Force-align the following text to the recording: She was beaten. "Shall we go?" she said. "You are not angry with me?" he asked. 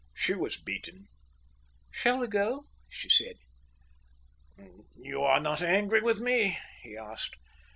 She 0.15 0.33
was 0.33 0.57
beaten. 0.57 1.05
"Shall 1.91 2.17
we 2.21 2.25
go?" 2.27 2.65
she 2.89 3.07
said. 3.07 3.35
"You 4.97 5.21
are 5.21 5.39
not 5.39 5.61
angry 5.61 6.01
with 6.01 6.19
me?" 6.19 6.57
he 6.81 6.97
asked. 6.97 7.35